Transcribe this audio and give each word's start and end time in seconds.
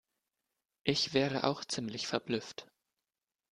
Ich 0.83 1.13
wäre 1.13 1.43
auch 1.43 1.63
ziemlich 1.63 2.07
verblüfft. 2.07 2.65